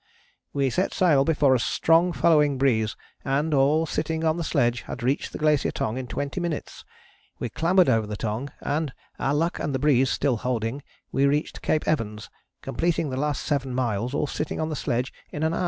[0.51, 5.03] "We set sail before a strong following breeze and, all sitting on the sledge, had
[5.03, 6.83] reached the Glacier Tongue in twenty minutes.
[7.37, 11.61] We clambered over the Tongue, and, our luck and the breeze still holding, we reached
[11.61, 12.31] Cape Evans,
[12.63, 15.59] completing the last seven miles, all sitting on the sledge, in an hour."